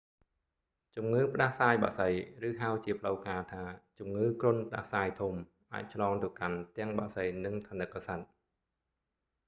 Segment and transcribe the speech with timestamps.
[0.95, 2.09] ជំងឺផ្ដាសាយបក្សី
[2.47, 3.63] ឬហៅជាផ្លូវការណ៍ថា
[3.99, 5.33] ជំងឺគ្រុនផ្ដាសាយធំ
[5.73, 8.25] អាចឆ្លងទៅកាន់ទាំងបក្សី និងថនិកសត្វ